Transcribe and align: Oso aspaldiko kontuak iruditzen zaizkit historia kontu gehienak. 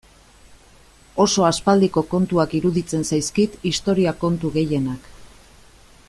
Oso 1.25 1.43
aspaldiko 1.49 2.03
kontuak 2.13 2.55
iruditzen 2.61 3.05
zaizkit 3.13 3.59
historia 3.73 4.17
kontu 4.23 4.53
gehienak. 4.61 5.13